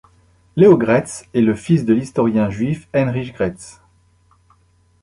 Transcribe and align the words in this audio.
Leo 0.55 0.79
Graetz 0.79 1.27
est 1.35 1.41
le 1.41 1.53
fils 1.53 1.85
de 1.85 1.93
l'historien 1.93 2.49
juif 2.49 2.87
Heinrich 2.91 3.33
Graetz. 3.35 3.81